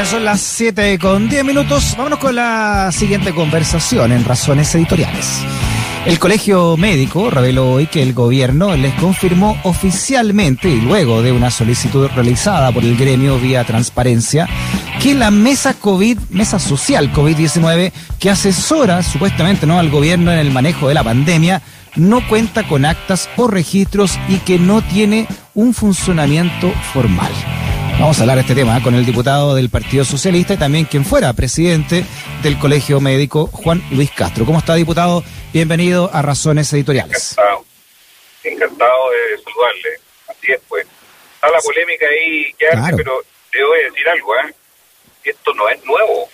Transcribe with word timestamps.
ya 0.00 0.06
son 0.06 0.24
las 0.24 0.40
7 0.40 0.98
con 0.98 1.28
10 1.28 1.44
minutos. 1.44 1.94
Vámonos 1.94 2.18
con 2.20 2.34
la 2.34 2.90
siguiente 2.90 3.34
conversación 3.34 4.12
en 4.12 4.24
Razones 4.24 4.74
Editoriales. 4.74 5.42
El 6.06 6.18
Colegio 6.18 6.78
Médico 6.78 7.28
reveló 7.28 7.72
hoy 7.72 7.86
que 7.86 8.02
el 8.02 8.14
gobierno 8.14 8.74
les 8.76 8.94
confirmó 8.94 9.60
oficialmente 9.62 10.70
y 10.70 10.80
luego 10.80 11.20
de 11.20 11.32
una 11.32 11.50
solicitud 11.50 12.08
realizada 12.14 12.72
por 12.72 12.82
el 12.82 12.96
gremio 12.96 13.38
vía 13.38 13.64
transparencia 13.64 14.48
que 15.02 15.14
la 15.14 15.30
mesa 15.30 15.74
COVID, 15.74 16.18
mesa 16.30 16.58
social 16.58 17.12
COVID-19 17.12 17.92
que 18.18 18.30
asesora 18.30 19.02
supuestamente 19.02 19.66
no 19.66 19.78
al 19.78 19.90
gobierno 19.90 20.32
en 20.32 20.38
el 20.38 20.50
manejo 20.50 20.88
de 20.88 20.94
la 20.94 21.04
pandemia 21.04 21.60
no 21.96 22.26
cuenta 22.26 22.66
con 22.66 22.86
actas 22.86 23.28
o 23.36 23.48
registros 23.48 24.18
y 24.30 24.38
que 24.38 24.58
no 24.58 24.80
tiene 24.80 25.26
un 25.52 25.74
funcionamiento 25.74 26.70
formal. 26.94 27.32
Vamos 28.00 28.18
a 28.18 28.22
hablar 28.22 28.36
de 28.36 28.40
este 28.40 28.54
tema 28.54 28.82
con 28.82 28.94
el 28.94 29.04
diputado 29.04 29.54
del 29.54 29.68
Partido 29.68 30.06
Socialista 30.06 30.54
y 30.54 30.56
también 30.56 30.86
quien 30.86 31.04
fuera 31.04 31.34
presidente 31.34 32.02
del 32.42 32.58
Colegio 32.58 32.98
Médico, 32.98 33.46
Juan 33.52 33.82
Luis 33.90 34.10
Castro. 34.10 34.46
¿Cómo 34.46 34.58
está, 34.58 34.74
diputado? 34.74 35.22
Bienvenido 35.52 36.08
a 36.10 36.22
Razones 36.22 36.72
Editoriales. 36.72 37.32
Encantado, 37.32 37.64
encantado 38.42 39.10
de 39.10 39.42
saludarle. 39.42 40.00
Así 40.28 40.52
es, 40.52 40.60
pues. 40.66 40.86
Está 41.34 41.50
la 41.50 41.60
polémica 41.60 42.06
ahí 42.06 42.54
que 42.54 42.68
hace, 42.68 42.96
pero 42.96 43.22
te 43.52 43.62
voy 43.62 43.80
a 43.80 43.90
decir 43.90 44.08
algo, 44.08 44.34
¿eh? 44.36 44.54
Esto 45.22 45.52
no 45.52 45.68
es 45.68 45.84
nuevo. 45.84 46.28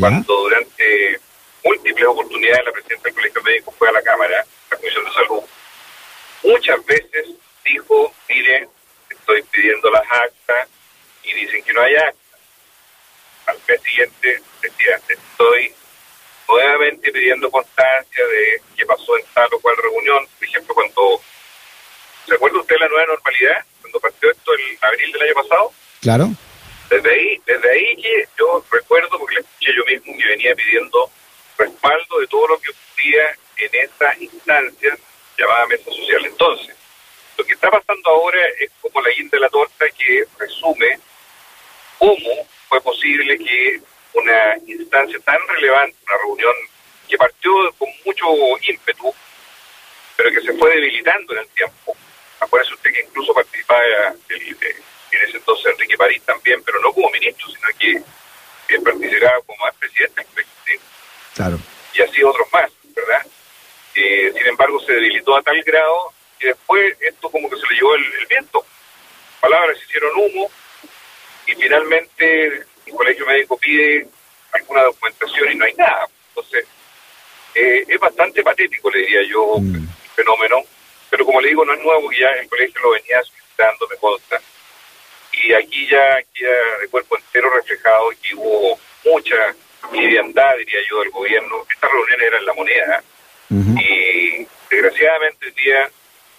Cuando 0.00 0.34
durante 0.34 1.20
múltiples 1.64 2.04
oportunidades 2.04 2.64
la 2.66 2.72
presidenta 2.72 3.04
del 3.04 3.14
Colegio 3.14 3.42
Médico 3.44 3.74
fue 3.78 3.88
a 3.88 3.92
la 3.92 4.02
Cámara, 4.02 4.44
la 4.72 4.76
Comisión 4.76 5.04
de 5.04 5.10
Salud, 5.12 5.42
muchas 6.42 6.84
veces 6.84 7.26
dijo, 7.64 8.12
mire, 8.28 8.68
estoy 9.08 9.42
pidiendo 9.52 9.88
las 9.90 10.02
actas, 10.02 10.68
y 11.26 11.34
dicen 11.34 11.62
que 11.62 11.72
no 11.72 11.82
hay 11.82 11.96
acta. 11.96 12.38
Al 13.46 13.58
mes 13.68 13.82
siguiente 13.82 14.42
estoy 15.08 15.72
nuevamente 16.48 17.12
pidiendo 17.12 17.50
constancia 17.50 18.26
de 18.26 18.62
qué 18.76 18.86
pasó 18.86 19.18
en 19.18 19.24
tal 19.34 19.48
o 19.52 19.60
cual 19.60 19.76
reunión. 19.76 20.26
Por 20.38 20.48
ejemplo, 20.48 20.74
cuando... 20.74 21.20
¿Se 22.26 22.34
acuerda 22.34 22.58
usted 22.58 22.74
de 22.74 22.80
la 22.80 22.88
nueva 22.88 23.06
normalidad? 23.06 23.64
Cuando 23.80 24.00
partió 24.00 24.30
esto 24.30 24.52
el 24.52 24.78
abril 24.80 25.12
del 25.12 25.22
año 25.22 25.34
pasado. 25.34 25.72
Claro. 26.00 26.28
Desde 26.90 27.10
ahí, 27.10 27.40
desde 27.46 27.70
ahí 27.70 27.96
que 28.02 28.28
yo 28.38 28.64
recuerdo, 28.70 29.18
porque 29.18 29.36
le 29.36 29.40
escuché 29.42 29.72
yo 29.76 29.84
mismo, 29.84 30.16
que 30.18 30.28
venía 30.28 30.54
pidiendo 30.54 31.10
respaldo 31.56 32.18
de 32.18 32.26
todo 32.26 32.48
lo 32.48 32.58
que 32.58 32.70
ocurría 32.70 33.30
en 33.58 33.70
esa 33.74 34.16
instancia 34.18 34.98
llamada 35.38 35.66
mesa 35.66 35.84
social. 35.84 36.26
Entonces, 36.26 36.74
lo 37.38 37.44
que 37.44 37.52
está 37.52 37.70
pasando 37.70 38.10
ahora 38.10 38.40
es 38.58 38.70
como 38.80 39.00
la 39.00 39.10
guinda 39.10 39.36
de 39.36 39.40
la 39.40 39.48
torta 39.48 39.86
que 39.90 40.24
resume 40.38 40.98
cómo 41.98 42.46
fue 42.68 42.80
posible 42.80 43.38
que 43.38 43.80
una 44.14 44.56
instancia 44.66 45.18
tan 45.20 45.38
relevante, 45.48 45.96
una 46.06 46.16
reunión 46.18 46.54
que 47.08 47.16
partió 47.16 47.52
con 47.78 47.88
mucho 48.04 48.26
ímpetu, 48.62 49.14
pero 50.16 50.30
que 50.30 50.40
se 50.40 50.52
fue 50.54 50.70
debilitando 50.70 51.34
en 51.34 51.40
el 51.40 51.48
tiempo. 51.48 51.96
Acuérdese 52.40 52.74
usted 52.74 52.92
que 52.92 53.02
incluso 53.02 53.34
participaba 53.34 53.82
el, 54.28 54.56
en 55.12 55.28
ese 55.28 55.36
entonces 55.36 55.66
Enrique 55.72 55.96
París 55.96 56.22
también, 56.24 56.62
pero 56.64 56.80
no 56.80 56.92
como 56.92 57.10
ministro, 57.10 57.48
sino 57.48 57.68
que, 57.78 58.80
participaba 58.80 59.40
como 59.46 59.64
presidente 59.78 60.26
Claro. 61.34 61.58
Y 61.92 62.00
así 62.00 62.22
otros 62.22 62.48
más, 62.52 62.70
¿verdad? 62.94 63.26
Eh, 63.94 64.32
sin 64.34 64.46
embargo, 64.46 64.80
se 64.80 64.92
debilitó 64.92 65.36
a 65.36 65.42
tal 65.42 65.62
grado 65.62 66.12
que 66.38 66.48
después 66.48 66.96
esto 67.00 67.30
como 67.30 67.48
que 67.50 67.56
se 67.56 67.66
le 67.68 67.74
llevó 67.74 67.94
el 67.94 68.26
viento. 68.28 68.64
Palabras 69.40 69.78
se 69.78 69.84
hicieron 69.84 70.12
humo, 70.16 70.50
finalmente 71.58 72.64
el 72.86 72.92
colegio 72.94 73.26
médico 73.26 73.56
pide 73.58 74.06
alguna 74.52 74.82
documentación 74.82 75.52
y 75.52 75.54
no 75.56 75.64
hay 75.64 75.74
nada. 75.74 76.06
Entonces, 76.28 76.66
eh, 77.54 77.84
es 77.88 77.98
bastante 77.98 78.42
patético, 78.42 78.90
le 78.90 79.00
diría 79.00 79.22
yo, 79.22 79.58
mm. 79.58 79.74
el 79.74 79.88
fenómeno, 80.14 80.62
pero 81.10 81.24
como 81.24 81.40
le 81.40 81.48
digo, 81.48 81.64
no 81.64 81.72
es 81.74 81.80
nuevo, 81.82 82.12
ya 82.12 82.28
el 82.40 82.48
colegio 82.48 82.80
lo 82.82 82.90
venía 82.90 83.22
solicitando, 83.22 83.88
me 83.88 83.96
consta, 83.96 84.40
y 85.32 85.52
aquí 85.52 85.88
ya 85.88 86.18
queda 86.34 86.78
de 86.80 86.88
cuerpo 86.88 87.16
entero 87.16 87.50
reflejado 87.50 88.10
que 88.22 88.34
hubo 88.34 88.78
mucha 89.04 89.54
liviandad, 89.92 90.56
diría 90.58 90.80
yo, 90.88 91.00
del 91.00 91.10
gobierno. 91.10 91.66
Estas 91.70 91.90
reuniones 91.90 92.26
eran 92.26 92.46
la 92.46 92.54
moneda, 92.54 93.04
y 93.48 94.46
desgraciadamente 94.70 95.46
el 95.46 95.54
día, 95.54 95.90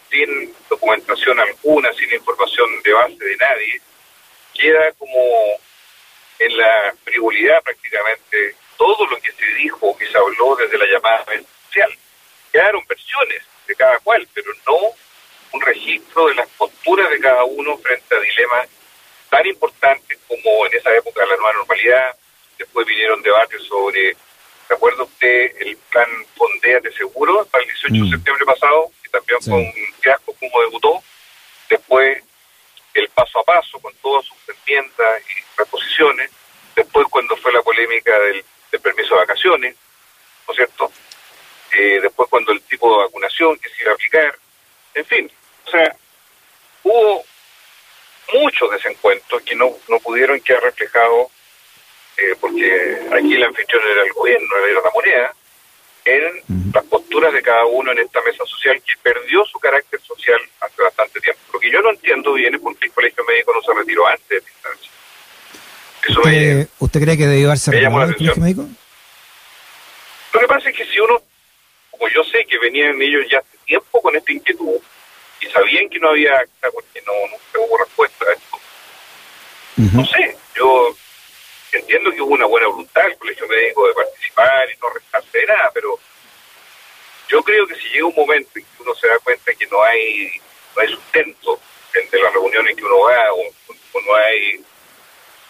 sin 0.10 0.54
documentación 0.70 1.40
alguna, 1.40 1.92
sin 1.94 2.14
información 2.14 2.70
de 2.84 2.94
base 2.94 3.24
de 3.24 3.38
nadie, 3.38 3.82
queda 4.58 4.92
como 4.94 5.22
en 6.40 6.58
la 6.58 6.94
frivolidad 7.04 7.62
prácticamente 7.64 8.56
todo 8.78 9.06
lo 9.08 9.18
que 9.20 9.32
se 9.32 9.46
dijo, 9.56 9.98
que 9.98 10.08
se 10.08 10.18
habló 10.18 10.56
desde 10.56 10.78
la 10.78 10.86
llamada 10.86 11.26
social. 11.66 11.92
Quedaron 12.52 12.84
versiones 12.88 13.44
de 13.68 13.76
cada 13.76 14.00
cual, 14.00 14.28
pero 14.34 14.52
no 14.66 14.78
un 15.54 15.62
registro 15.62 16.28
de 16.28 16.36
las 16.36 16.48
posturas 16.50 17.10
de 17.10 17.20
cada 17.20 17.44
uno 17.44 17.78
frente 17.78 18.16
a 18.16 18.20
dilemas 18.20 18.68
tan 19.30 19.46
importantes 19.46 20.20
como 20.28 20.66
en 20.66 20.74
esa 20.78 20.96
época 20.96 21.26
la 21.26 21.36
nueva 21.36 21.54
normalidad. 21.54 22.16
Después 22.58 22.88
vinieron 22.88 23.22
debates 23.22 23.62
sobre, 23.64 24.16
¿se 24.68 24.74
acuerda 24.74 25.04
usted 25.04 25.52
el 25.60 25.78
plan 25.90 26.10
de 26.62 26.92
Seguro 26.94 27.46
para 27.52 27.64
el 27.64 27.70
18 27.70 27.94
de 27.94 28.00
mm. 28.00 28.12
septiembre 28.12 28.46
pasado? 28.46 28.92
Que 29.04 29.10
también 29.10 29.42
fue 29.42 29.54
un 29.54 29.94
fiasco 30.02 30.34
como 30.34 30.62
debutó. 30.62 31.04
Después 31.70 32.24
el 33.00 33.10
paso 33.10 33.40
a 33.40 33.44
paso 33.44 33.80
con 33.80 33.94
todas 33.96 34.26
sus 34.26 34.38
enmiendas 34.50 35.22
y 35.30 35.58
reposiciones, 35.58 36.32
después 36.76 37.08
cuando 37.10 37.36
fue 37.38 37.52
la 37.52 37.62
polémica 37.62 38.18
del, 38.20 38.44
permiso 38.82 39.16
de 39.16 39.22
vacaciones, 39.22 39.76
¿no 40.48 40.54
es 40.54 40.58
cierto? 40.58 40.92
Eh, 41.72 42.00
después 42.02 42.30
cuando 42.30 42.52
el 42.52 42.62
tipo 42.62 42.92
de 42.92 43.06
vacunación 43.06 43.58
que 43.58 43.70
se 43.70 43.82
iba 43.82 43.92
a 43.92 43.96
aplicar, 43.96 44.38
en 44.94 45.06
fin, 45.06 45.32
o 45.66 45.72
sea, 45.72 45.96
hubo 46.84 47.26
muchos 48.34 48.72
desencuentros 48.72 49.42
que 49.42 49.56
no, 49.56 49.76
no 49.88 50.00
pudieron 50.00 50.40
quedar 50.42 50.64
reflejados, 50.64 51.28
eh, 52.18 52.36
porque 52.40 53.00
aquí 53.12 53.36
el 53.36 53.44
anfitrión 53.44 53.84
era 53.92 54.04
el 54.04 54.14
gobierno, 54.14 54.48
era 54.70 54.82
la 54.82 54.92
moneda, 54.92 55.34
en 56.06 56.72
las 56.74 56.84
posturas 57.18 57.34
de 57.34 57.42
cada 57.42 57.66
uno 57.66 57.92
en 57.92 57.98
esta 57.98 58.22
mesa 58.22 58.46
social 58.46 58.80
que 58.86 58.94
perdió 59.02 59.44
su 59.46 59.58
carácter 59.60 60.00
social 60.02 60.40
hace 60.60 60.84
bastante 60.84 61.20
tiempo. 61.20 61.42
Lo 61.52 61.60
que 61.60 61.72
yo 61.72 61.82
no 61.82 61.90
entiendo 61.90 62.34
bien 62.34 62.54
es 62.54 62.62
por 62.62 62.78
qué 62.78 62.86
el 62.86 62.92
colegio 62.92 63.26
médico 63.26 63.54
no 63.56 63.62
se 63.64 63.74
retiró 63.74 64.06
antes 64.06 64.30
de 64.30 64.38
esta 64.38 64.50
instancia. 64.52 64.92
¿Usted, 66.10 66.68
¿Usted 66.78 67.02
cree 67.02 67.18
que 67.18 67.26
debió 67.26 67.48
haberse 67.48 67.72
retirado 67.72 68.04
el 68.04 68.16
colegio 68.16 68.36
médico? 68.44 68.68
Lo 70.34 70.40
que 70.40 70.48
pasa 70.48 70.70
es 70.70 70.78
que 70.78 70.86
si 70.86 71.00
uno, 71.00 71.20
como 71.90 72.08
yo 72.10 72.24
sé 72.24 72.46
que 72.46 72.60
venían 72.60 73.02
ellos 73.02 73.26
ya 73.32 73.40
hace 73.40 73.58
tiempo 73.66 74.00
con 74.00 74.16
esta 74.16 74.32
inquietud 74.32 74.80
y 75.42 75.48
sabían 75.48 75.90
que 75.90 76.00
no 76.00 76.10
había 76.10 76.38
acta 76.38 76.70
porque 76.72 77.02
no, 77.02 77.14
no 77.56 77.66
hubo 77.66 77.78
respuesta 77.80 78.26
a 78.30 78.34
esto, 78.34 78.58
no 79.94 80.06
sé, 80.06 80.38
yo 80.56 80.96
entiendo 81.72 82.12
que 82.12 82.22
hubo 82.22 82.36
una 82.36 82.46
buena 82.46 82.68
voluntad 82.68 83.02
del 83.04 83.18
colegio 83.18 83.48
médico 83.48 83.88
de 83.88 83.94
participar 83.96 84.70
y 84.70 84.80
no 84.80 84.90
restarse 84.94 85.38
de 85.40 85.46
nada, 85.48 85.72
pero 85.74 86.00
yo 87.28 87.44
creo 87.44 87.68
que 87.68 87.76
si 87.76 87.90
llega 87.90 88.06
un 88.06 88.16
momento 88.16 88.50
en 88.56 88.64
que 88.64 88.84
uno 88.84 88.96
se 88.96 89.08
da 89.08 89.20
cuenta 89.20 89.54
que 89.54 89.68
no 89.68 89.84
hay, 89.84 90.32
no 90.76 90.82
hay 90.82 90.90
sustento 90.90 91.60
entre 91.94 92.22
las 92.22 92.34
reuniones 92.34 92.76
que 92.76 92.84
uno 92.84 93.00
va 93.00 93.34
o, 93.34 93.44
no 94.06 94.16
hay 94.16 94.64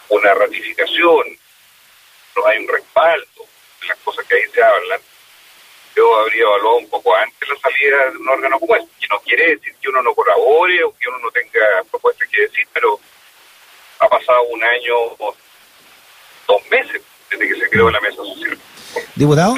una 0.09 0.33
ratificación, 0.33 1.37
no 2.35 2.47
hay 2.47 2.59
un 2.59 2.67
respaldo 2.67 3.45
de 3.81 3.87
las 3.87 3.97
cosas 3.99 4.25
que 4.25 4.35
ahí 4.35 4.49
se 4.53 4.63
hablan, 4.63 5.01
yo 5.95 6.15
habría 6.17 6.43
evaluado 6.43 6.77
un 6.77 6.89
poco 6.89 7.15
antes 7.15 7.49
la 7.49 7.55
salida 7.57 8.11
de 8.11 8.17
un 8.17 8.29
órgano 8.29 8.59
como 8.59 8.75
este, 8.75 8.89
que 9.01 9.07
no 9.07 9.19
quiere 9.19 9.55
decir 9.55 9.75
que 9.81 9.89
uno 9.89 10.01
no 10.01 10.15
colabore 10.15 10.83
o 10.83 10.95
que 10.95 11.07
uno 11.09 11.19
no 11.19 11.31
tenga 11.31 11.83
propuestas 11.91 12.27
que 12.29 12.41
decir, 12.41 12.67
pero 12.73 12.99
ha 13.99 14.07
pasado 14.07 14.43
un 14.43 14.63
año 14.63 14.95
dos 16.47 16.69
meses 16.69 17.01
desde 17.29 17.47
que 17.47 17.59
se 17.59 17.69
creó 17.69 17.91
la 17.91 17.99
mesa 17.99 18.17
social. 18.17 18.57
Diputado. 19.15 19.55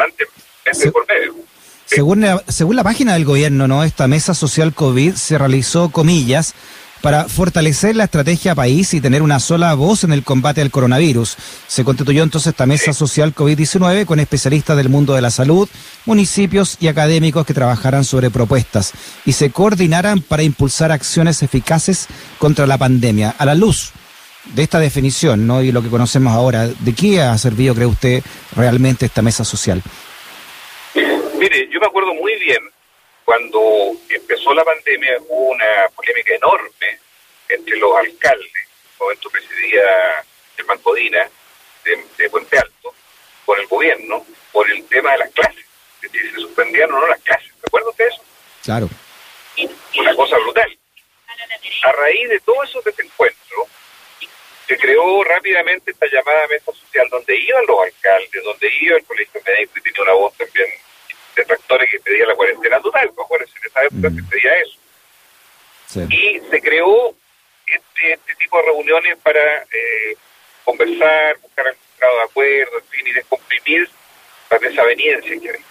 Según 1.89 2.21
la, 2.21 2.43
según 2.47 2.75
la 2.75 2.83
página 2.83 3.13
del 3.13 3.25
gobierno, 3.25 3.67
¿no? 3.67 3.83
Esta 3.83 4.07
mesa 4.07 4.35
social 4.35 4.75
COVID 4.75 5.15
se 5.15 5.39
realizó, 5.39 5.89
comillas, 5.89 6.53
para 7.01 7.25
fortalecer 7.25 7.95
la 7.95 8.03
estrategia 8.03 8.53
país 8.53 8.93
y 8.93 9.01
tener 9.01 9.23
una 9.23 9.39
sola 9.39 9.73
voz 9.73 10.03
en 10.03 10.11
el 10.11 10.23
combate 10.23 10.61
al 10.61 10.69
coronavirus. 10.69 11.35
Se 11.67 11.83
constituyó 11.83 12.21
entonces 12.21 12.51
esta 12.51 12.67
mesa 12.67 12.93
social 12.93 13.33
COVID-19 13.33 14.05
con 14.05 14.19
especialistas 14.19 14.77
del 14.77 14.89
mundo 14.89 15.15
de 15.15 15.21
la 15.21 15.31
salud, 15.31 15.67
municipios 16.05 16.77
y 16.79 16.89
académicos 16.89 17.43
que 17.43 17.55
trabajarán 17.55 18.03
sobre 18.03 18.29
propuestas 18.29 18.91
y 19.25 19.31
se 19.31 19.49
coordinaran 19.49 20.21
para 20.21 20.43
impulsar 20.43 20.91
acciones 20.91 21.41
eficaces 21.41 22.05
contra 22.37 22.67
la 22.67 22.77
pandemia. 22.77 23.33
A 23.37 23.45
la 23.45 23.55
luz 23.55 23.93
de 24.53 24.61
esta 24.61 24.79
definición 24.79 25.47
¿no? 25.47 25.63
y 25.63 25.71
lo 25.71 25.81
que 25.81 25.89
conocemos 25.89 26.33
ahora, 26.33 26.67
¿de 26.67 26.93
qué 26.93 27.21
ha 27.23 27.35
servido, 27.39 27.73
cree 27.73 27.87
usted, 27.87 28.23
realmente 28.55 29.07
esta 29.07 29.23
mesa 29.23 29.43
social? 29.43 29.81
Mire, 31.39 31.69
yo 31.69 31.79
me 31.79 31.85
acuerdo 31.85 32.13
muy 32.13 32.35
bien 32.35 32.59
cuando 33.23 33.93
empezó 34.09 34.53
la 34.53 34.65
pandemia, 34.65 35.19
hubo 35.29 35.51
una 35.51 35.87
polémica 35.95 36.35
enorme 36.35 36.99
entre 37.47 37.77
los 37.77 37.95
alcaldes, 37.95 38.51
en 38.55 38.97
momento 38.99 39.29
presidía 39.29 39.81
Germán 40.57 40.79
Codina, 40.79 41.29
de, 42.17 42.29
Puente 42.29 42.57
Alto 42.57 42.93
con 43.45 43.57
el 43.57 43.67
gobierno 43.67 44.25
por 44.51 44.69
el 44.69 44.85
tema 44.87 45.13
de 45.13 45.19
las 45.19 45.31
clases. 45.31 45.65
Es 46.01 46.11
decir, 46.11 46.29
se 46.29 46.41
suspendían 46.41 46.91
o 46.91 46.99
no 46.99 47.07
las 47.07 47.21
clases. 47.21 47.53
¿Recuerdan 47.63 47.93
de 47.97 48.07
eso? 48.07 48.21
Claro. 48.61 48.89
Una 49.97 50.15
cosa 50.15 50.37
brutal. 50.39 50.77
A 51.83 51.91
raíz 51.93 52.29
de 52.29 52.39
todos 52.41 52.69
esos 52.69 52.83
desencuentros, 52.83 53.67
se 54.67 54.77
creó 54.77 55.23
rápidamente 55.23 55.91
esta 55.91 56.05
llamada 56.11 56.47
mesa 56.47 56.73
social 56.73 57.07
donde 57.09 57.33
iban 57.37 57.65
los 57.65 57.79
alcaldes, 57.81 58.43
donde 58.43 58.69
iba 58.81 58.97
el 58.97 59.05
colegio 59.05 59.41
médico 59.45 59.73
y 59.77 59.81
tenía 59.81 60.03
una 60.03 60.13
voz 60.13 60.35
también 60.35 60.67
de 61.39 61.45
tractores 61.45 61.89
que 61.89 61.99
pedía 61.99 62.25
la 62.25 62.35
cuarentena 62.35 62.79
total, 62.79 63.11
pues 63.15 63.41
en 63.41 63.67
esa 63.67 63.83
época 63.83 64.09
se 64.09 64.23
pedía 64.23 64.59
eso. 64.59 64.79
Y 66.09 66.39
se 66.51 66.61
creó 66.61 67.15
este, 67.65 68.13
este, 68.13 68.35
tipo 68.35 68.57
de 68.57 68.63
reuniones 68.63 69.17
para 69.23 69.63
eh, 69.63 70.15
conversar, 70.63 71.37
buscar 71.39 71.67
algún 71.67 71.83
grado 71.97 72.17
de 72.17 72.23
acuerdo, 72.23 72.77
en 72.77 72.85
fin, 72.85 73.07
y 73.07 73.11
descomprimir 73.13 73.89
la 74.49 74.59
desaveniencia 74.59 75.39
que 75.39 75.49
hay. 75.49 75.65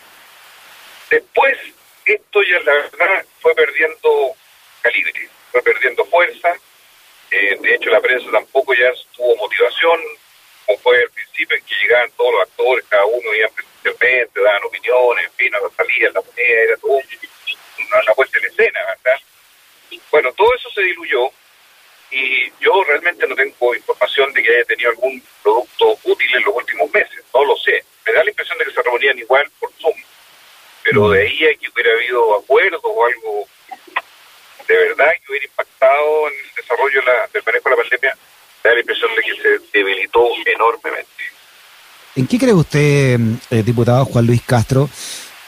Después, 1.11 1.59
esto 2.05 2.43
ya 2.43 2.61
la 2.61 2.73
verdad 2.75 3.25
fue 3.41 3.55
perdiendo 3.55 4.35
calibre, 4.83 5.29
fue 5.53 5.63
perdiendo 5.63 6.05
fuerza. 6.07 6.53
Eh, 7.31 7.59
de 7.61 7.75
hecho, 7.75 7.91
la 7.91 8.01
prensa 8.01 8.31
tampoco 8.31 8.75
ya 8.75 8.91
tuvo 9.15 9.37
motivación, 9.37 10.01
como 10.69 10.79
fue 10.81 10.99
al 10.99 11.11
principio 11.11 11.57
en 11.57 11.65
que 11.65 11.75
llegaban 11.77 12.13
todos 12.13 12.31
los 12.31 12.43
actores, 12.43 12.85
cada 12.91 13.07
uno 13.07 13.35
iba 13.35 13.49
presencialmente, 13.49 14.41
daban 14.43 14.65
opiniones, 14.65 15.25
en 15.25 15.33
fin, 15.33 15.55
a 15.55 15.61
la 15.61 15.71
salida, 15.71 16.11
la 16.13 16.21
moneda, 16.21 16.61
era 16.61 16.77
todo 16.77 16.93
una, 16.93 18.03
una 18.03 18.15
puesta 18.15 18.39
en 18.39 18.45
escena, 18.45 18.81
¿verdad? 18.85 19.21
Bueno, 20.11 20.31
todo 20.35 20.55
eso 20.55 20.69
se 20.71 20.83
diluyó 20.83 21.31
y 22.11 22.53
yo 22.61 22.85
realmente 22.85 23.27
no 23.27 23.35
tengo 23.35 23.75
información 23.75 24.31
de 24.35 24.43
que 24.43 24.55
haya 24.55 24.65
tenido 24.67 24.91
algún 24.91 25.23
producto 25.43 25.99
útil 26.05 26.37
en 26.37 26.45
los 26.45 26.55
últimos 26.55 26.93
meses, 26.93 27.25
no 27.33 27.45
lo 27.47 27.57
sé. 27.57 27.83
Me 28.05 28.13
da 28.13 28.23
la 28.23 28.31
impresión 28.31 28.59
de 28.59 28.65
que 28.67 28.73
se 28.73 28.83
reunían 28.83 29.19
igual 29.19 29.51
por 29.59 29.73
Zoom, 29.81 29.97
pero 30.85 31.09
de 31.11 31.23
ahí 31.23 31.47
a 31.47 31.55
que 31.55 31.71
hubiera 31.71 31.93
habido 31.93 32.37
acuerdos 32.37 32.83
o 32.85 33.07
algo 33.07 33.49
de 34.67 34.77
verdad 34.77 35.13
que 35.13 35.31
hubiera 35.31 35.47
impactado 35.47 36.29
en 36.29 36.35
el 36.35 36.55
desarrollo 36.57 37.01
del 37.33 37.43
manejo 37.43 37.71
de 37.71 37.77
la 37.77 37.83
pandemia, 37.83 38.19
me 38.65 38.71
da 38.71 38.75
la 38.75 38.81
impresión 38.81 39.15
de 39.15 39.23
que 39.23 39.43
se 39.43 39.79
debilitó 39.79 40.29
enormemente. 40.79 41.11
¿En 42.17 42.27
qué 42.27 42.39
cree 42.39 42.55
usted, 42.55 43.19
eh, 43.51 43.63
diputado 43.63 44.05
Juan 44.05 44.27
Luis 44.27 44.43
Castro, 44.43 44.89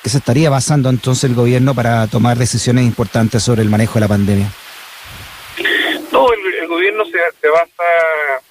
que 0.02 0.08
se 0.08 0.18
estaría 0.18 0.50
basando 0.50 0.88
entonces 0.88 1.24
el 1.24 1.34
gobierno 1.34 1.74
para 1.74 2.06
tomar 2.06 2.38
decisiones 2.38 2.84
importantes 2.84 3.42
sobre 3.42 3.62
el 3.62 3.68
manejo 3.68 3.94
de 3.94 4.00
la 4.00 4.08
pandemia? 4.08 4.50
No, 6.12 6.32
el, 6.32 6.68
gobierno 6.68 7.04
se, 7.04 7.18
se, 7.40 7.48
basa 7.48 8.42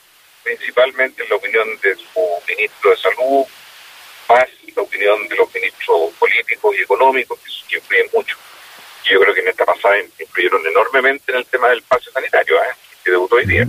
principalmente 0.44 1.24
en 1.24 1.30
la 1.30 1.36
opinión 1.36 1.68
de 1.82 1.96
su 1.96 2.20
ministro 2.48 2.92
de 2.92 2.98
Salud, 2.98 3.46
más 4.28 4.48
la 4.76 4.82
opinión 4.84 5.28
de 5.28 5.36
los 5.36 5.54
ministros 5.54 6.14
políticos 6.20 6.76
y 6.78 6.82
económicos, 6.82 7.40
que, 7.68 7.78
influyen 7.78 8.08
mucho. 8.14 8.38
Y 9.06 9.14
yo 9.14 9.20
creo 9.22 9.34
que 9.34 9.42
en 9.42 9.48
esta 9.48 9.66
pasada 9.66 9.96
influyeron 10.20 10.66
enormemente 10.68 11.32
en 11.32 11.38
el 11.38 11.46
tema 11.46 11.70
del 11.70 11.82
pase 11.84 12.12
sanitario, 12.12 12.56
¿eh? 12.58 12.76
que 13.04 13.12
debutó 13.12 13.36
hoy 13.36 13.46
día. 13.46 13.68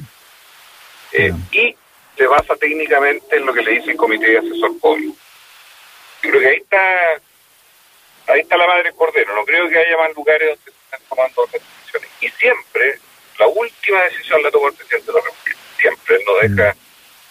Eh, 1.13 1.33
y 1.53 1.77
se 2.21 2.27
basa 2.27 2.55
técnicamente 2.57 3.35
en 3.35 3.47
lo 3.47 3.55
que 3.55 3.63
le 3.63 3.71
dice 3.71 3.93
el 3.93 3.97
Comité 3.97 4.27
de 4.27 4.39
Asesor 4.41 4.79
COVID. 4.79 5.11
creo 6.21 6.39
que 6.39 6.49
ahí 6.49 6.57
está 6.57 7.15
ahí 8.27 8.41
está 8.41 8.59
la 8.59 8.67
madre 8.67 8.93
cordero. 8.93 9.35
No 9.35 9.43
creo 9.47 9.71
que 9.71 9.79
haya 9.79 9.97
más 9.97 10.15
lugares 10.15 10.51
donde 10.51 10.65
se 10.65 10.71
están 10.71 11.01
tomando 11.09 11.49
decisiones. 11.51 12.11
Y 12.21 12.29
siempre, 12.29 12.99
la 13.39 13.47
última 13.47 14.03
decisión 14.03 14.43
la 14.43 14.51
toma 14.51 14.69
el 14.69 14.75
presidente 14.75 15.07
de 15.07 15.19
la 15.19 15.25
República. 15.25 15.59
Siempre 15.79 16.17
él 16.17 16.23
no 16.27 16.49
deja 16.49 16.77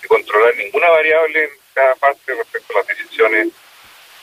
de 0.02 0.08
controlar 0.08 0.56
ninguna 0.56 0.90
variable 0.90 1.44
en 1.44 1.52
cada 1.76 1.94
parte 1.94 2.34
respecto 2.34 2.74
a 2.74 2.80
las 2.80 2.88
decisiones 2.88 3.50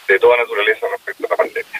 de 0.08 0.18
toda 0.18 0.36
naturaleza 0.36 0.88
respecto 0.90 1.26
a 1.26 1.30
la 1.30 1.36
pandemia. 1.36 1.75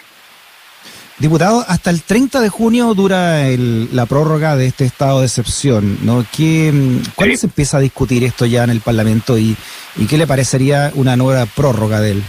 Diputado, 1.19 1.65
hasta 1.67 1.89
el 1.89 2.03
30 2.03 2.41
de 2.41 2.49
junio 2.49 2.93
dura 2.93 3.47
el, 3.47 3.95
la 3.95 4.05
prórroga 4.05 4.55
de 4.55 4.67
este 4.67 4.85
estado 4.85 5.21
de 5.21 5.25
excepción, 5.25 6.05
¿no? 6.05 6.23
¿Qué, 6.35 6.71
¿Cuándo 7.15 7.37
se 7.37 7.47
empieza 7.47 7.77
a 7.77 7.79
discutir 7.79 8.23
esto 8.23 8.45
ya 8.45 8.63
en 8.63 8.69
el 8.69 8.81
Parlamento 8.81 9.35
y, 9.37 9.57
y 9.95 10.07
qué 10.07 10.17
le 10.17 10.27
parecería 10.27 10.91
una 10.93 11.15
nueva 11.15 11.47
prórroga 11.47 11.99
de 12.01 12.11
él? 12.11 12.23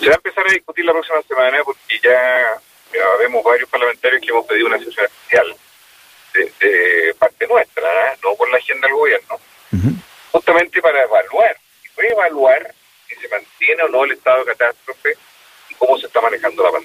Se 0.00 0.06
va 0.06 0.14
a 0.14 0.16
empezar 0.16 0.44
a 0.48 0.52
discutir 0.52 0.84
la 0.84 0.92
próxima 0.92 1.22
semana 1.28 1.58
porque 1.64 2.00
ya, 2.02 2.60
vemos 3.20 3.44
varios 3.44 3.68
parlamentarios 3.68 4.20
que 4.20 4.30
hemos 4.30 4.46
pedido 4.46 4.66
una 4.66 4.78
sesión 4.78 5.06
especial 5.06 5.56
de, 6.34 7.14
parte 7.18 7.46
nuestra, 7.46 7.84
¿eh? 7.84 8.18
no 8.24 8.34
por 8.34 8.50
la 8.50 8.58
agenda 8.58 8.86
del 8.88 8.96
gobierno, 8.96 9.40
justamente 10.32 10.80
para 10.80 11.02
evaluar, 11.02 11.56
evaluar 11.98 12.74
si 13.08 13.14
se 13.14 13.28
mantiene 13.28 13.82
o 13.82 13.88
no 13.88 14.04
el 14.04 14.12
estado 14.12 14.38
de 14.40 14.52
catástrofe 14.52 15.10
y 15.68 15.74
cómo 15.74 15.98
se 15.98 16.06
está 16.06 16.20
manejando 16.20 16.62
la 16.62 16.70
pandemia. 16.70 16.79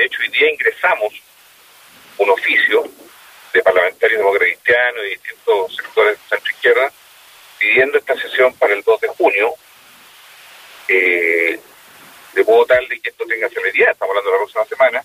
De 0.00 0.06
hecho, 0.06 0.22
hoy 0.22 0.28
día 0.30 0.50
ingresamos 0.50 1.12
un 2.16 2.30
oficio 2.30 2.84
de 3.52 3.62
parlamentarios 3.62 4.18
democráticos 4.18 4.62
cristianos 4.64 5.04
y 5.04 5.08
distintos 5.10 5.76
sectores 5.76 6.18
de 6.18 6.28
centro 6.30 6.52
izquierda 6.52 6.92
pidiendo 7.58 7.98
esta 7.98 8.14
sesión 8.16 8.54
para 8.54 8.72
el 8.72 8.82
2 8.82 8.98
de 8.98 9.08
junio. 9.08 9.54
Eh, 10.88 11.60
de 12.32 12.44
modo 12.44 12.64
tal 12.64 12.88
de 12.88 12.98
que 12.98 13.10
esto 13.10 13.26
tenga 13.26 13.50
celeridad, 13.50 13.90
estamos 13.90 14.16
hablando 14.16 14.30
de 14.30 14.36
la 14.36 14.38
próxima 14.38 14.64
semana, 14.64 15.04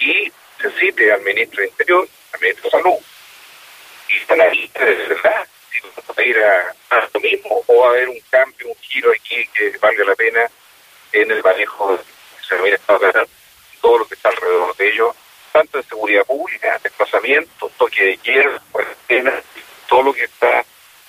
y 0.00 0.32
se 0.60 0.70
cite 0.80 1.12
al 1.12 1.22
ministro 1.22 1.60
de 1.62 1.68
Interior, 1.68 2.08
al 2.32 2.40
ministro 2.40 2.64
de 2.64 2.70
Salud, 2.70 2.98
y 4.08 4.32
analice 4.32 4.84
de 4.84 4.94
verdad 4.96 5.48
si 5.70 5.80
va 5.80 6.14
a 6.16 6.22
ir 6.24 6.38
a, 6.38 7.08
lo 7.14 7.20
mismo 7.20 7.62
o 7.68 7.82
va 7.82 7.86
a 7.86 7.90
haber 7.90 8.08
un 8.08 8.20
cambio, 8.30 8.66
un 8.66 8.76
giro 8.80 9.12
aquí 9.12 9.46
que 9.54 9.78
valga 9.78 10.04
la 10.04 10.16
pena 10.16 10.50
en 11.12 11.30
el 11.30 11.40
manejo 11.40 11.96
de 11.96 12.02
todo 13.80 13.98
lo 13.98 14.06
que 14.06 14.14
está 14.14 14.28
alrededor 14.28 14.76
de 14.76 14.88
ello, 14.90 15.14
tanto 15.52 15.78
en 15.78 15.84
seguridad 15.84 16.24
pública, 16.24 16.78
desplazamiento, 16.82 17.70
toque 17.78 18.04
de 18.04 18.16
queda, 18.18 18.62
cuarentena, 18.70 19.32
todo 19.88 20.02
lo 20.02 20.12
que 20.12 20.24
está 20.24 20.64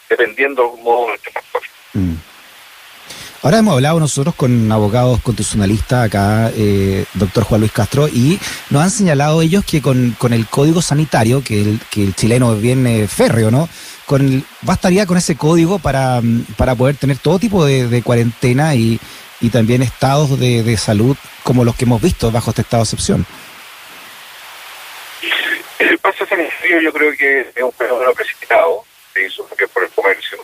dependiendo 0.10 0.63
de 0.63 0.69
algún 0.69 0.83
modo 0.83 1.07
de 1.07 1.16
este 1.16 1.31
factor. 1.31 1.62
Mm. 1.94 2.16
Ahora 3.42 3.60
hemos 3.60 3.74
hablado 3.74 4.01
nosotros 4.01 4.36
con 4.36 4.69
abogados 4.69 5.21
constitucionalistas 5.21 6.07
acá, 6.07 6.51
eh, 6.56 7.06
doctor 7.13 7.45
Juan 7.45 7.62
Luis 7.62 7.71
Castro, 7.71 8.10
y 8.10 8.38
nos 8.69 8.83
han 8.83 8.92
señalado 8.92 9.42
ellos 9.42 9.63
que 9.63 9.81
con, 9.81 10.13
con 10.18 10.33
el 10.33 10.45
código 10.48 10.81
sanitario, 10.81 11.42
que 11.42 11.62
el, 11.62 11.80
que 11.89 12.04
el 12.04 12.15
chileno 12.15 12.54
bien 12.56 12.86
eh, 12.86 13.07
férreo, 13.07 13.50
¿no? 13.50 13.69
Con 14.06 14.44
bastaría 14.62 15.06
con 15.06 15.18
ese 15.18 15.38
código 15.38 15.80
para, 15.80 16.22
para 16.57 16.75
poder 16.75 16.98
tener 16.98 17.17
todo 17.17 17.39
tipo 17.39 17.63
de, 17.63 18.01
cuarentena 18.03 18.75
y, 18.75 19.00
y 19.41 19.50
también 19.50 19.81
estados 19.81 20.39
de, 20.39 20.63
de, 20.63 20.77
salud 20.77 21.15
como 21.43 21.63
los 21.63 21.75
que 21.75 21.86
hemos 21.86 22.01
visto 22.01 22.31
bajo 22.31 22.51
este 22.51 22.62
estado 22.62 22.84
de 22.84 22.86
excepción. 22.86 23.25
El 25.79 25.98
paso 26.00 26.25
sanitario 26.25 26.81
yo 26.81 26.91
creo 26.91 27.12
que 27.15 27.41
es 27.55 27.63
un 27.63 27.72
fenómeno 27.72 28.13
precipitado, 28.13 28.84
se 29.13 29.25
hizo 29.25 29.48
por 29.74 29.84
el 29.84 29.89
comercio. 29.91 30.38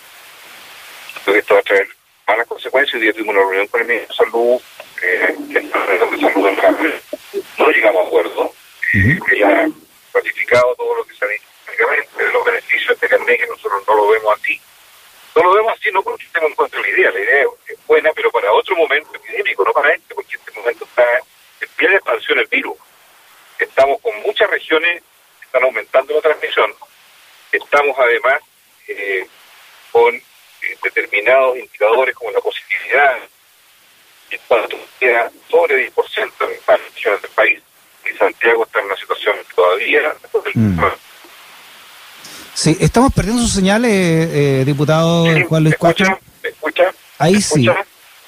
Creo 1.23 1.33
que 1.33 1.39
esto 1.39 1.53
va 1.55 1.59
a 1.59 1.63
traer 1.63 1.87
malas 2.27 2.47
consecuencias. 2.47 2.95
Hoy 2.95 3.01
día 3.01 3.13
tuvimos 3.13 3.35
una 3.35 3.43
reunión 3.43 3.67
con 3.67 3.81
el 3.81 3.87
ministro 3.87 4.15
de 4.15 4.31
Salud, 4.31 4.61
eh, 5.01 5.35
de 5.39 6.21
Salud 6.21 6.47
en 6.47 6.55
cambio. 6.55 6.91
No 7.57 7.69
llegamos 7.69 8.03
a 8.03 8.07
acuerdo. 8.07 8.53
Eh, 8.93 9.19
que 9.27 9.39
ya 9.39 9.47
ha 9.49 9.67
ratificado 10.13 10.73
todo 10.75 10.95
lo 10.95 11.03
que 11.05 11.15
se 11.15 11.25
ha 11.25 11.27
dicho 11.27 11.45
de 12.17 12.31
los 12.31 12.45
beneficios 12.45 12.87
de 12.87 12.93
este 12.93 13.09
carnet, 13.09 13.39
que 13.39 13.47
nosotros 13.47 13.83
no 13.87 13.95
lo 13.95 14.07
vemos 14.09 14.39
así. 14.39 14.61
No 15.35 15.43
lo 15.43 15.53
vemos 15.53 15.73
así 15.73 15.91
no 15.91 16.01
porque 16.01 16.25
estemos 16.25 16.49
en 16.49 16.55
contra 16.55 16.81
de 16.81 16.87
la 16.87 16.97
idea, 16.97 17.11
la 17.11 17.19
idea 17.19 17.45
es 17.67 17.85
buena, 17.85 18.09
pero 18.15 18.31
para 18.31 18.53
otro 18.53 18.75
momento 18.77 19.15
epidémico, 19.15 19.65
no 19.65 19.73
para 19.73 19.93
este, 19.93 20.15
porque 20.15 20.37
este 20.37 20.51
momento 20.53 20.85
está 20.85 21.03
en 21.59 21.67
plena 21.75 21.95
expansión 21.95 22.39
el 22.39 22.47
virus. 22.47 22.77
Estamos 23.59 24.01
con 24.01 24.17
muchas 24.21 24.49
regiones 24.49 25.03
que 25.39 25.45
están 25.45 25.63
aumentando 25.63 26.13
la 26.13 26.21
transmisión. 26.21 26.73
Estamos 27.51 27.97
además 27.99 28.41
eh, 28.87 29.27
con 29.91 30.21
determinados 30.83 31.57
indicadores 31.57 32.15
como 32.15 32.31
la 32.31 32.39
positividad, 32.39 33.19
cuanto 34.47 34.77
queda 34.99 35.31
sobre 35.49 35.91
10% 35.91 36.31
en 36.41 36.59
varias 36.65 36.93
regiones 36.93 37.21
del 37.21 37.31
país, 37.31 37.61
y 38.05 38.17
Santiago 38.17 38.63
está 38.63 38.79
en 38.79 38.85
una 38.85 38.97
situación 38.97 39.35
todavía. 39.55 40.15
Mm. 40.53 40.79
Sí, 42.55 42.77
estamos 42.79 43.13
perdiendo 43.13 43.41
sus 43.41 43.51
señales, 43.51 43.91
eh, 43.91 44.63
diputado 44.65 45.25
Juan 45.49 45.63
Luis 45.63 45.75
escucha? 45.75 46.17
¿Me 46.41 46.49
escucha? 46.49 46.91
Ahí 47.19 47.41
sí, 47.41 47.67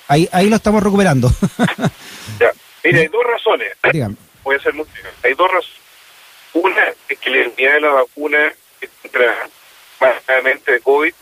ahí, 0.10 0.28
ahí 0.34 0.50
lo 0.50 0.58
estamos 0.58 0.84
recuperando. 0.84 1.30
ya. 2.40 2.52
Mire, 2.84 3.00
hay 3.00 3.08
dos 3.08 3.24
razones. 3.24 3.70
Voy 4.44 4.56
a 4.58 4.60
ser 4.60 4.74
muy 4.74 4.86
Hay 5.24 5.34
dos 5.34 5.50
razones. 5.50 5.78
Una 6.54 6.94
es 7.08 7.20
que 7.20 7.30
la 7.30 7.48
unidad 7.48 7.74
de 7.76 7.82
la 7.82 7.90
vacuna 7.94 8.54
contra 9.02 9.50
más 10.02 10.66
de 10.66 10.80
COVID 10.82 11.14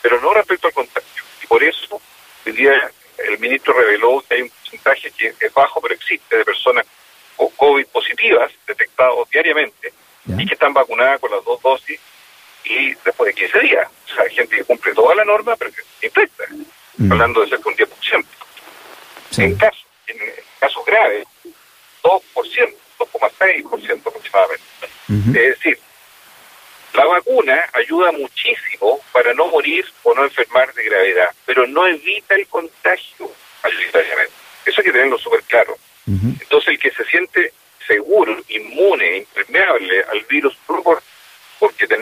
pero 0.00 0.20
no 0.20 0.32
respecto 0.34 0.68
al 0.68 0.74
contagio. 0.74 1.24
Y 1.42 1.46
por 1.46 1.64
eso, 1.64 2.00
hoy 2.46 2.52
día 2.52 2.72
el 3.18 3.38
ministro 3.38 3.72
reveló 3.72 4.22
que 4.28 4.34
hay 4.34 4.42
un 4.42 4.50
porcentaje 4.50 5.10
que 5.10 5.34
es 5.40 5.54
bajo, 5.54 5.80
pero 5.80 5.94
existe, 5.94 6.36
de 6.36 6.44
personas 6.44 6.86
COVID 7.36 7.86
positivas 7.86 8.52
detectados 8.66 9.28
diariamente 9.30 9.92
y 10.26 10.46
que 10.46 10.54
están 10.54 10.72
vacunadas 10.72 11.20
con 11.20 11.30
las 11.30 11.44
dos 11.44 11.60
dosis 11.60 11.98
y 12.64 12.94
después 13.04 13.34
de 13.34 13.40
15 13.40 13.60
días. 13.60 13.88
O 14.10 14.14
sea, 14.14 14.24
hay 14.24 14.34
gente 14.34 14.56
que 14.56 14.64
cumple 14.64 14.94
toda 14.94 15.14
la 15.14 15.24
norma, 15.24 15.56
pero 15.56 15.70
que 15.70 15.82
se 16.00 16.06
infecta. 16.06 16.44
Mm. 16.96 17.12
Hablando 17.12 17.40
de 17.40 17.48
cerca 17.48 17.64
de 17.64 17.84
un 17.84 17.90
10%. 17.90 18.26
Sí. 19.30 19.42
En 19.42 19.56
casos, 19.56 19.86
en 20.06 20.18
casos 20.60 20.84
graves, 20.84 21.26
2%, 22.02 22.74
2,6% 22.98 24.06
aproximadamente. 24.06 24.64
Ujú. 25.08 25.30
Es 25.30 25.58
decir, 25.58 25.78
la 26.94 27.04
vacuna 27.06 27.64
ayuda 27.72 28.12
muchísimo 28.12 29.00
para 29.12 29.34
no 29.34 29.48
morir 29.48 29.84
o 30.04 30.14
no 30.14 30.24
enfermar 30.24 30.72
de 30.74 30.84
gravedad, 30.84 31.28
pero 31.44 31.66
no 31.66 31.86
evita 31.86 32.36
el 32.36 32.46
contagio 32.46 33.30
mayoritariamente. 33.64 34.32
Eso 34.64 34.80
hay 34.80 34.84
que 34.84 34.92
tenerlo 34.92 35.18
súper 35.18 35.42
claro. 35.42 35.76
Entonces 36.06 36.68
el 36.68 36.78
que 36.78 36.90
se 36.90 37.04
siente 37.06 37.52
seguro, 37.86 38.36
inmune, 38.48 39.18
impermeable 39.18 40.04
al 40.04 40.20
virus 40.24 40.56
porque 40.66 41.03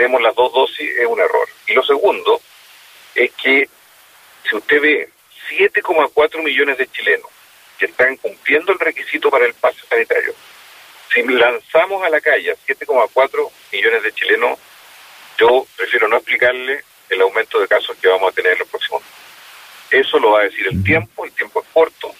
tenemos 0.02 0.20
las 0.20 0.34
dos 0.34 0.52
dosis 0.52 0.98
es 0.98 1.06
un 1.06 1.20
error. 1.20 1.48
Y 1.68 1.74
lo 1.74 1.84
segundo 1.84 2.40
es 3.14 3.30
que 3.40 3.68
si 4.42 4.56
usted 4.56 4.80
ve 4.80 5.08
7,4 5.48 6.42
millones 6.42 6.76
de 6.76 6.88
chilenos 6.88 7.28
que 7.78 7.86
están 7.86 8.16
cumpliendo 8.16 8.72
el 8.72 8.80
requisito 8.80 9.30
para 9.30 9.46
el 9.46 9.54
pase 9.54 9.78
sanitario, 9.88 10.34
si 11.14 11.22
lanzamos 11.22 12.02
a 12.02 12.10
la 12.10 12.20
calle 12.20 12.50
a 12.50 12.56
7,4 12.66 13.50
millones 13.70 14.02
de 14.02 14.12
chilenos, 14.12 14.58
yo 15.38 15.66
prefiero 15.76 16.08
no 16.08 16.16
explicarle 16.16 16.82
el 17.08 17.20
aumento 17.20 17.60
de 17.60 17.68
casos 17.68 17.96
que 17.98 18.08
vamos 18.08 18.32
a 18.32 18.34
tener 18.34 18.54
en 18.54 18.58
los 18.58 18.68
próximos 18.68 19.02
días. 19.02 20.06
Eso 20.06 20.18
lo 20.18 20.32
va 20.32 20.40
a 20.40 20.44
decir 20.44 20.66
el 20.66 20.82
tiempo, 20.82 21.24
el 21.24 21.32
tiempo 21.32 21.62
es 21.62 21.68
corto, 21.72 22.12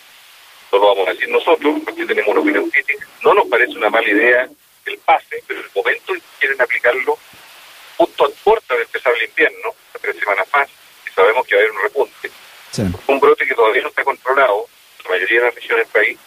no 0.70 0.78
lo 0.78 0.86
vamos 0.86 1.08
a 1.08 1.14
decir 1.14 1.28
nosotros, 1.30 1.80
porque 1.84 2.06
tenemos 2.06 2.30
una 2.30 2.42
opinión 2.42 2.70
crítica. 2.70 3.04
No 3.24 3.34
nos 3.34 3.48
parece 3.48 3.72
una 3.72 3.90
mala 3.90 4.08
idea 4.08 4.48
el 4.86 4.98
pase, 4.98 5.42
pero 5.48 5.60
el 5.60 5.70
momento 5.74 6.14
en 6.14 6.20
que 6.20 6.26
quieren 6.38 6.60
aplicarlo, 6.60 7.18
justo 7.96 8.24
a 8.24 8.30
puerta 8.42 8.74
de 8.74 8.82
empezar 8.82 9.12
el 9.14 9.28
invierno, 9.28 9.74
a 9.94 9.98
tres 9.98 10.16
semanas 10.16 10.46
más, 10.52 10.68
y 11.06 11.10
sabemos 11.10 11.46
que 11.46 11.54
va 11.54 11.60
a 11.60 11.64
haber 11.64 11.76
un 11.76 11.82
repunte, 11.82 12.30
Sí. 12.72 12.82
un 13.06 13.20
brote 13.20 13.46
que 13.46 13.54
todavía 13.54 13.82
no 13.82 13.88
está 13.88 14.02
controlado, 14.02 14.66
la 15.04 15.10
mayoría 15.10 15.40
de 15.40 15.46
las 15.46 15.54
regiones 15.54 15.86
del 15.86 16.02
país, 16.02 16.18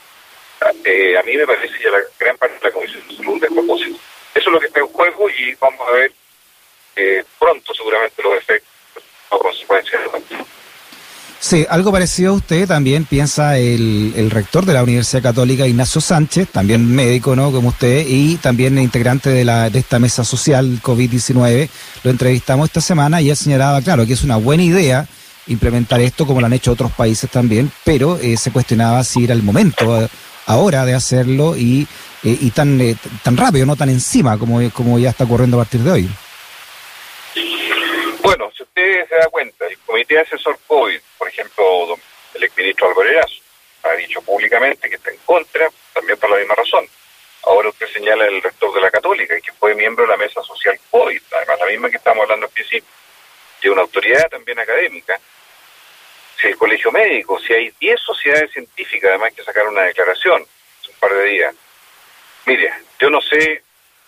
eh, 0.84 1.18
a 1.18 1.24
mí 1.24 1.36
me 1.36 1.46
parece 1.46 1.78
que 1.78 1.90
la 1.90 2.00
gran 2.20 2.38
parte 2.38 2.56
de 2.56 2.66
la 2.66 2.72
Comisión 2.72 3.02
de 3.08 3.16
Salud 3.16 3.44
es 3.44 3.52
propósito. 3.52 4.00
Eso 4.34 4.50
es 4.50 4.54
lo 4.54 4.60
que 4.60 4.68
está 4.68 4.80
en 4.80 4.88
juego 4.88 5.30
y 5.30 5.56
vamos 5.56 5.88
a 5.88 5.92
ver 5.92 6.12
eh, 6.96 7.24
pronto 7.40 7.74
seguramente 7.74 8.22
los 8.24 8.38
efectos 8.38 8.72
o 9.30 9.40
consecuencias 9.40 10.02
de 10.04 10.46
Sí, 11.40 11.66
algo 11.70 11.92
parecido 11.92 12.32
a 12.32 12.36
usted 12.38 12.68
también 12.68 13.06
piensa 13.06 13.60
el, 13.60 14.14
el 14.16 14.32
rector 14.32 14.66
de 14.66 14.74
la 14.74 14.82
Universidad 14.82 15.22
Católica, 15.22 15.68
Ignacio 15.68 16.02
Sánchez, 16.02 16.50
también 16.50 16.88
médico, 16.88 17.36
¿no? 17.36 17.52
Como 17.52 17.70
usted, 17.70 18.04
y 18.08 18.38
también 18.38 18.80
integrante 18.80 19.30
de, 19.30 19.46
la, 19.46 19.70
de 19.70 19.78
esta 19.78 20.00
mesa 20.00 20.24
social 20.24 20.80
COVID-19. 20.82 21.70
Lo 22.04 22.10
entrevistamos 22.10 22.70
esta 22.70 22.82
semana 22.82 23.22
y 23.22 23.30
él 23.30 23.36
señalaba, 23.36 23.82
claro, 23.82 24.08
que 24.08 24.14
es 24.14 24.24
una 24.24 24.38
buena 24.38 24.64
idea 24.64 25.08
implementar 25.48 26.02
esto 26.02 26.26
como 26.26 26.40
lo 26.40 26.48
han 26.48 26.54
hecho 26.54 26.72
otros 26.72 26.92
países 26.92 27.30
también, 27.30 27.72
pero 27.84 28.18
eh, 28.18 28.38
se 28.38 28.52
cuestionaba 28.52 29.04
si 29.04 29.24
era 29.26 29.34
el 29.34 29.44
momento 29.44 30.02
eh, 30.02 30.08
ahora 30.48 30.86
de 30.86 30.94
hacerlo 30.94 31.56
y, 31.56 31.88
eh, 32.24 32.38
y 32.42 32.52
tan, 32.52 32.80
eh, 32.82 32.96
tan 33.24 33.38
rápido, 33.38 33.66
no 33.66 33.76
tan 33.76 33.90
encima 33.90 34.38
como, 34.38 34.60
como 34.72 35.00
ya 35.00 35.10
está 35.10 35.24
ocurriendo 35.24 35.60
a 35.60 35.64
partir 35.64 35.82
de 35.82 35.92
hoy. 35.92 36.10
Bueno, 38.22 38.50
si 38.56 38.64
usted 38.64 39.08
se 39.08 39.16
da 39.16 39.28
cuenta, 39.30 39.68
el 39.68 39.78
Comité 39.80 40.20
Asesor 40.20 40.58
COVID, 40.68 41.00
por 41.18 41.28
ejemplo, 41.28 41.98
el 42.34 42.44
exministro 42.44 42.88
Álvaro 42.88 43.10
Erazo, 43.10 43.36
ha 43.84 43.96
dicho 43.96 44.22
públicamente 44.22 44.90
que 44.90 44.96
está 44.96 45.12
en 45.12 45.18
contra, 45.26 45.70
también 45.94 46.18
por 46.18 46.30
la 46.30 46.38
misma 46.38 46.56
razón. 46.56 46.86
Ahora 47.44 47.70
usted 47.70 47.86
señala 47.94 48.26
el 48.26 48.42
rector 48.42 48.74
de 48.74 48.82
la 48.82 48.90
Católica, 48.90 49.36
que 49.40 49.52
fue 49.54 49.76
miembro 49.76 50.06
de 50.06 50.12
la 50.12 50.18
Mesa 50.18 50.42
Social 50.42 50.80
COVID, 50.90 51.22
además 51.38 51.60
la 51.60 51.68
misma 51.68 51.90
que 51.92 51.98
estamos 51.98 52.24
hablando 52.24 52.48
al 52.48 52.52
principio, 52.52 52.90
y 53.62 53.68
una 53.68 53.82
autoridad 53.82 54.28
también 54.30 54.60
académica. 54.60 55.20
Si 56.40 56.48
el 56.48 56.58
Colegio 56.58 56.92
Médico, 56.92 57.40
si 57.40 57.54
hay 57.54 57.72
10 57.80 58.00
sociedades 58.00 58.52
científicas 58.52 59.10
además 59.10 59.34
que 59.34 59.44
sacaron 59.44 59.74
una 59.74 59.84
declaración 59.84 60.42
hace 60.42 60.92
un 60.92 61.00
par 61.00 61.14
de 61.14 61.24
días, 61.24 61.56
mire, 62.46 62.74
yo 63.00 63.10
no 63.10 63.22
sé 63.22 63.64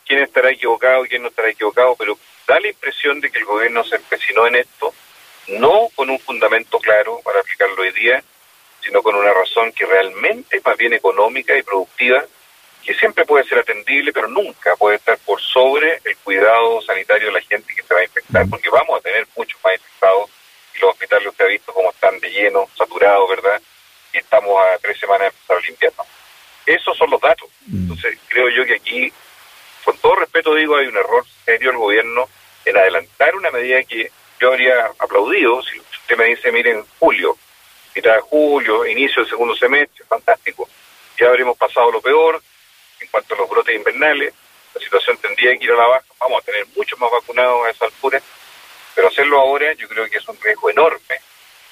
quién 0.06 0.20
estará 0.24 0.52
equivocado 0.52 1.06
y 1.06 1.10
quién 1.10 1.22
no 1.22 1.30
estará 1.30 1.50
equivocado, 1.50 1.96
pero 1.96 2.18
da 2.48 2.60
la 2.60 2.70
impresión 2.70 3.20
de 3.20 3.30
que 3.30 3.40
el 3.40 3.46
gobierno 3.46 3.84
se 3.84 3.96
empecinó 3.96 4.48
en 4.48 4.56
esto, 4.56 4.94
no 5.48 5.90
con 5.96 6.10
un 6.10 6.20
fundamento 6.20 6.80
claro 6.80 7.20
para 7.24 7.40
aplicarlo 7.40 7.82
hoy 7.82 7.92
día, 7.92 8.24
sino 8.82 9.02
con 9.02 9.16
una 9.16 9.34
razón 9.34 9.72
que 9.74 9.86
realmente 9.86 10.58
es 10.58 10.66
más 10.66 10.78
bien 10.78 10.94
económica 10.94 11.58
y 11.58 11.64
productiva, 11.64 12.24
que 12.84 12.94
siempre 12.94 13.26
puede 13.26 13.44
ser 13.44 13.60
atendible, 13.60 14.14
pero 14.14 14.30
nunca 14.30 14.76
puede 14.78 14.96
estar 14.96 15.18
por 15.20 15.42
sobre 15.42 16.00
el 16.06 16.18
cuidado 16.24 16.82
sanitario 16.82 17.28
de 17.28 17.34
la 17.34 17.42
gente 17.42 17.74
que 17.76 17.84
se 17.84 17.94
va 17.94 18.00
a 18.00 18.06
infectar, 18.06 18.46
porque 18.50 18.70
vamos 18.70 18.98
a 18.98 19.02
tener 19.02 19.28
muchos 19.36 19.60
más 19.64 19.74
infectados 19.74 20.30
los 20.80 20.92
hospitales 20.92 21.28
usted 21.28 21.46
ha 21.46 21.50
visto 21.50 21.74
cómo 21.74 21.90
están 21.92 22.20
de 22.20 22.30
lleno, 22.30 22.68
saturados, 22.78 23.30
¿verdad? 23.30 23.62
Y 24.14 24.18
estamos 24.18 24.56
a 24.60 24.78
tres 24.80 25.00
semanas 25.00 25.22
de 25.22 25.28
empezar 25.28 25.58
el 25.58 25.70
invierno. 25.70 26.06
Esos 26.66 26.98
son 26.98 27.10
los 27.10 27.22
datos. 27.22 27.50
Mm. 27.68 27.84
Entonces, 27.84 28.20
creo 28.28 28.50
yo 28.50 28.66
que 28.66 28.76
aquí, 28.76 29.12
con 29.84 29.98
todo 29.98 30.16
respeto 30.16 30.54
digo, 30.56 30.76
hay 30.76 30.88
un 30.88 30.98
error 30.98 31.26
serio 31.46 31.70
del 31.70 31.78
gobierno 31.78 32.28
en 32.66 32.78
adelantar 32.78 33.36
una 33.36 33.52
medida 33.52 33.84
que 33.84 34.12
yo 34.40 34.50
habría 34.50 34.92
aplaudido. 35.00 35.62
Si 35.64 35.80
usted 35.80 36.18
me 36.18 36.26
dice, 36.26 36.52
miren, 36.52 36.86
julio, 37.00 37.38
mitad 37.96 38.16
de 38.16 38.22
julio, 38.22 38.86
inicio 38.86 39.22
del 39.22 39.30
segundo 39.30 39.56
semestre, 39.56 40.06
fantástico. 40.06 40.68
Ya 41.20 41.28
habremos 41.28 41.58
pasado 41.58 41.92
lo 41.92 42.02
peor 42.02 42.42
en 43.00 43.08
cuanto 43.08 43.34
a 43.34 43.38
los 43.38 43.50
brotes 43.50 43.76
invernales. 43.76 44.34
La 44.74 44.82
situación 44.82 45.18
tendría 45.18 45.58
que 45.58 45.64
ir 45.64 45.72
a 45.72 45.76
la 45.76 45.88
baja. 45.88 46.06
Vamos 46.20 46.42
a 46.42 46.46
tener 46.46 46.66
muchos 46.76 47.00
más 47.00 47.10
vacunados 47.12 47.66
a 47.66 47.70
esa 47.72 47.86
altura. 47.86 48.22
Pero 48.98 49.10
hacerlo 49.10 49.40
ahora 49.40 49.68
yo 49.78 49.88
creo 49.88 50.10
que 50.10 50.18
es 50.18 50.28
un 50.28 50.36
riesgo 50.42 50.72
enorme 50.72 51.22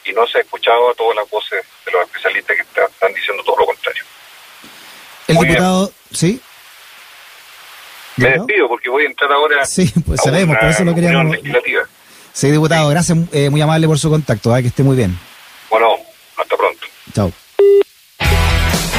y 0.05 0.13
no 0.13 0.27
se 0.27 0.37
ha 0.37 0.41
escuchado 0.41 0.91
a 0.91 0.93
todas 0.93 1.15
las 1.15 1.27
voces 1.31 1.65
de 1.83 1.91
los 1.91 2.03
especialistas 2.03 2.55
que 2.55 2.61
está- 2.61 2.85
están 2.85 3.11
diciendo 3.15 3.43
todo 3.43 3.57
lo 3.57 3.65
contrario. 3.65 4.03
El 5.27 5.33
Muy 5.35 5.45
bien. 5.45 5.55
diputado, 5.55 5.91
¿sí? 6.13 6.39
Me 8.17 8.25
¿Ya, 8.29 8.35
no? 8.37 8.45
despido 8.45 8.67
porque 8.67 8.89
voy 8.91 9.05
a 9.05 9.07
entrar 9.07 9.31
ahora 9.31 9.65
Sí, 9.65 9.91
pues 10.05 10.19
a 10.19 10.23
sabemos, 10.25 10.51
una 10.51 10.59
por 10.59 10.69
eso 10.69 10.83
lo 10.83 10.93
queríamos. 10.93 11.35
Sí, 12.31 12.51
diputado, 12.51 12.89
gracias, 12.89 13.17
eh, 13.33 13.49
muy 13.49 13.59
amable 13.61 13.87
por 13.87 13.97
su 13.97 14.11
contacto, 14.11 14.53
¿ah? 14.53 14.61
que 14.61 14.67
esté 14.67 14.83
muy 14.83 14.95
bien. 14.95 15.17
Bueno, 15.71 15.95
hasta 16.37 16.55
pronto. 16.55 16.85
Chao. 17.11 17.31